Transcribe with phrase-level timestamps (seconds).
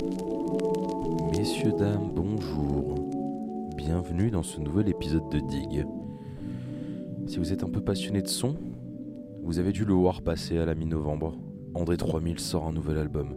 [0.00, 2.94] Messieurs, dames, bonjour.
[3.76, 5.84] Bienvenue dans ce nouvel épisode de Dig.
[7.26, 8.54] Si vous êtes un peu passionné de son,
[9.42, 11.36] vous avez dû le voir passer à la mi-novembre.
[11.74, 13.34] André 3000 sort un nouvel album.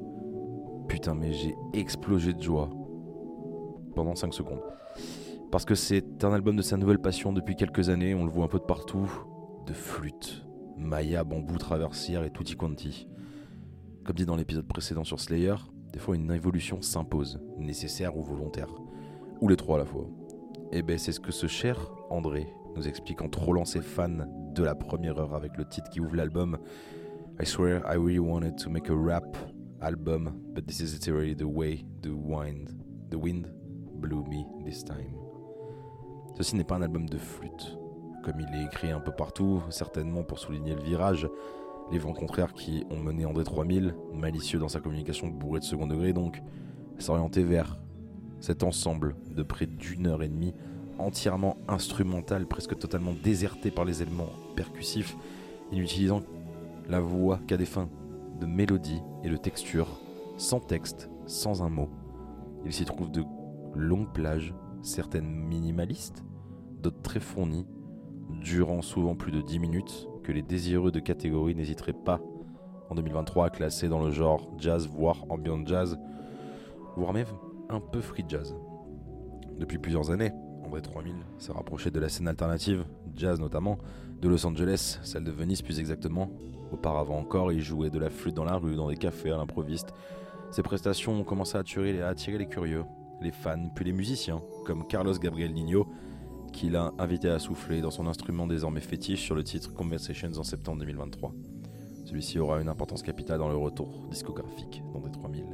[0.87, 2.69] Putain, mais j'ai explosé de joie
[3.95, 4.61] pendant 5 secondes.
[5.51, 8.45] Parce que c'est un album de sa nouvelle passion depuis quelques années, on le voit
[8.45, 9.11] un peu de partout.
[9.65, 10.45] De flûte,
[10.77, 13.07] Maya, bambou, traversière et tutti quanti.
[14.03, 15.55] Comme dit dans l'épisode précédent sur Slayer,
[15.91, 18.73] des fois une évolution s'impose, nécessaire ou volontaire.
[19.41, 20.07] Ou les trois à la fois.
[20.71, 21.77] Et ben c'est ce que ce cher
[22.09, 25.99] André nous explique en trollant ses fans de la première heure avec le titre qui
[25.99, 26.57] ouvre l'album.
[27.41, 29.35] I swear I really wanted to make a rap
[29.81, 32.69] album, but this is literally the way the wind,
[33.09, 33.47] the wind
[33.95, 35.15] blew me this time.
[36.37, 37.77] Ceci n'est pas un album de flûte,
[38.23, 41.27] comme il est écrit un peu partout, certainement pour souligner le virage,
[41.91, 45.87] les vents contraires qui ont mené André 3000, malicieux dans sa communication bourré de second
[45.87, 46.41] degré donc,
[46.99, 47.77] s'orienter vers
[48.39, 50.53] cet ensemble de près d'une heure et demie,
[50.97, 55.17] entièrement instrumental, presque totalement déserté par les éléments percussifs,
[55.71, 56.21] en utilisant
[56.89, 57.89] la voix qu'à des fins
[58.39, 59.87] de mélodie et de texture,
[60.37, 61.89] sans texte, sans un mot.
[62.65, 63.23] Il s'y trouve de
[63.75, 66.23] longues plages, certaines minimalistes,
[66.81, 67.67] d'autres très fournies,
[68.41, 72.19] durant souvent plus de 10 minutes, que les désireux de catégorie n'hésiteraient pas
[72.89, 75.97] en 2023 à classer dans le genre jazz, voire ambient jazz,
[76.95, 77.27] voire même
[77.69, 78.55] un peu free jazz.
[79.57, 80.31] Depuis plusieurs années,
[80.65, 83.77] André 3000 s'est rapproché de la scène alternative, jazz notamment,
[84.21, 86.31] de Los Angeles, celle de Venise plus exactement.
[86.71, 89.93] Auparavant encore, il jouait de la flûte dans la rue, dans des cafés à l'improviste.
[90.51, 92.83] Ses prestations ont commencé à attirer, à attirer les curieux,
[93.21, 95.87] les fans, puis les musiciens, comme Carlos Gabriel Nino,
[96.51, 100.43] qui l'a invité à souffler dans son instrument désormais fétiche sur le titre Conversations en
[100.43, 101.33] septembre 2023.
[102.05, 105.45] Celui-ci aura une importance capitale dans le retour discographique d'André 3000.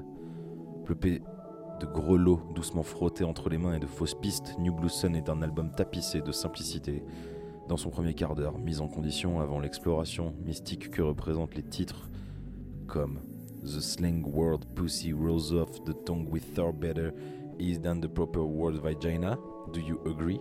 [0.86, 1.22] Pleupé
[1.80, 5.30] de grelots doucement frottés entre les mains et de fausses pistes, New Blue Sun est
[5.30, 7.03] un album tapissé de simplicité.
[7.69, 12.09] Dans son premier quart d'heure, mise en condition avant l'exploration mystique que représentent les titres
[12.88, 13.19] comme
[13.64, 17.12] The Slang World Pussy Rolls Off the Tongue with Thor Better
[17.59, 19.38] Is Than the Proper Word Vagina,
[19.74, 20.40] Do You Agree?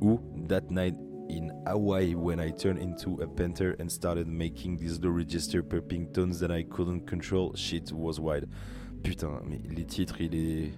[0.00, 0.94] Ou That Night
[1.28, 6.10] in Hawaii when I turned into a panther and started making these low register popping
[6.12, 8.46] tones that I couldn't control, shit was wild.
[9.02, 10.72] Putain, mais les titres, il est.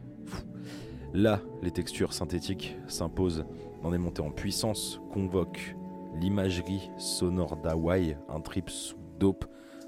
[1.13, 3.45] Là, les textures synthétiques s'imposent
[3.83, 5.75] dans des montées en puissance, convoquent
[6.21, 9.45] l'imagerie sonore d'Hawaï, un trip sous dope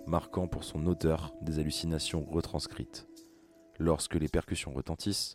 [0.07, 3.07] marquant pour son auteur des hallucinations retranscrites.
[3.79, 5.35] Lorsque les percussions retentissent,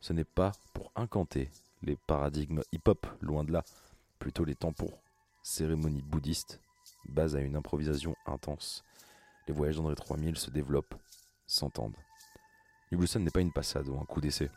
[0.00, 1.50] ce n'est pas pour incanter
[1.82, 3.64] les paradigmes hip-hop, loin de là,
[4.18, 4.92] plutôt les tampons,
[5.42, 6.60] cérémonies bouddhistes,
[7.08, 8.84] base à une improvisation intense.
[9.46, 10.94] Les voyages d'André 3000 se développent,
[11.46, 11.96] s'entendent.
[12.90, 14.50] New n'est pas une passade ou un coup d'essai.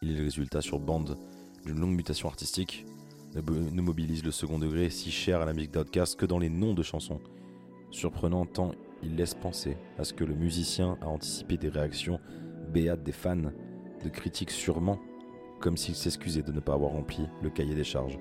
[0.00, 1.18] Il est le résultat sur bande
[1.64, 2.84] d'une longue mutation artistique,
[3.34, 6.74] nous mobilise le second degré si cher à la musique d'Outcast que dans les noms
[6.74, 7.20] de chansons.
[7.90, 8.72] Surprenant tant
[9.02, 12.20] il laisse penser à ce que le musicien a anticipé des réactions
[12.68, 14.98] béates des fans, de critiques sûrement,
[15.62, 18.18] comme s'il s'excusait de ne pas avoir rempli le cahier des charges.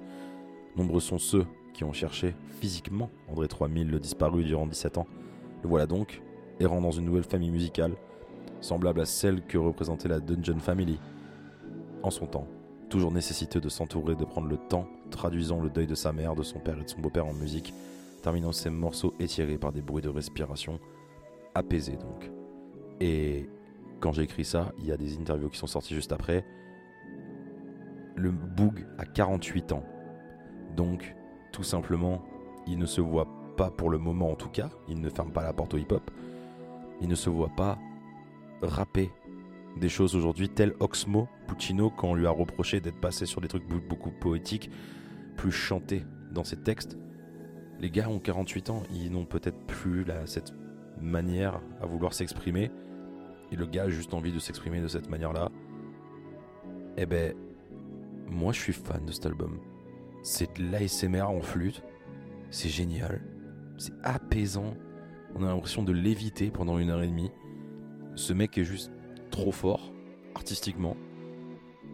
[0.77, 5.07] Nombreux sont ceux qui ont cherché physiquement André 3000, le disparu durant 17 ans.
[5.63, 6.21] Le voilà donc,
[6.59, 7.93] errant dans une nouvelle famille musicale,
[8.61, 10.99] semblable à celle que représentait la Dungeon Family.
[12.03, 12.47] En son temps,
[12.89, 16.43] toujours nécessiteux de s'entourer, de prendre le temps, traduisant le deuil de sa mère, de
[16.43, 17.73] son père et de son beau-père en musique,
[18.21, 20.79] terminant ses morceaux étirés par des bruits de respiration,
[21.55, 22.29] apaisés donc.
[22.99, 23.49] Et
[23.99, 26.45] quand j'ai écrit ça, il y a des interviews qui sont sorties juste après.
[28.15, 29.83] Le Boog a 48 ans.
[30.75, 31.15] Donc,
[31.51, 32.23] tout simplement,
[32.67, 33.27] il ne se voit
[33.57, 36.09] pas pour le moment en tout cas, il ne ferme pas la porte au hip-hop,
[37.01, 37.77] il ne se voit pas
[38.61, 39.11] rapper
[39.77, 43.47] des choses aujourd'hui telles Oxmo Puccino quand on lui a reproché d'être passé sur des
[43.47, 44.69] trucs beaucoup poétiques,
[45.37, 46.97] plus chantés dans ses textes.
[47.79, 50.53] Les gars ont 48 ans, ils n'ont peut-être plus cette
[51.01, 52.71] manière à vouloir s'exprimer.
[53.51, 55.49] Et le gars a juste envie de s'exprimer de cette manière-là.
[56.97, 57.33] Eh ben,
[58.31, 59.59] moi je suis fan de cet album.
[60.23, 61.83] C'est de l'ASMR en flûte.
[62.49, 63.21] C'est génial.
[63.77, 64.73] C'est apaisant.
[65.35, 67.31] On a l'impression de léviter pendant une heure et demie.
[68.15, 68.91] Ce mec est juste
[69.29, 69.91] trop fort,
[70.35, 70.97] artistiquement.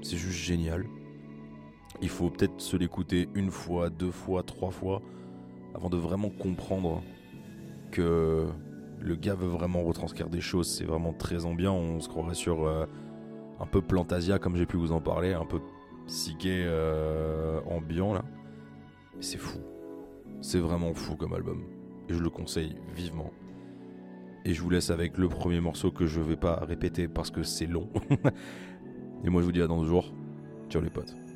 [0.01, 0.85] C'est juste génial.
[2.01, 5.01] Il faut peut-être se l'écouter une fois, deux fois, trois fois,
[5.73, 7.03] avant de vraiment comprendre
[7.91, 8.47] que
[8.99, 10.67] le gars veut vraiment retranscrire des choses.
[10.67, 11.75] C'est vraiment très ambiant.
[11.75, 12.85] On se croirait sur euh,
[13.59, 15.61] un peu Plantasia, comme j'ai pu vous en parler, un peu
[16.07, 18.23] psyché euh, ambiant là.
[19.19, 19.59] c'est fou.
[20.41, 21.63] C'est vraiment fou comme album.
[22.09, 23.31] Et je le conseille vivement.
[24.45, 27.43] Et je vous laisse avec le premier morceau que je vais pas répéter parce que
[27.43, 27.89] c'est long.
[29.23, 30.13] Et moi je vous dis à dans deux jours.
[30.69, 31.26] Ciao les potes.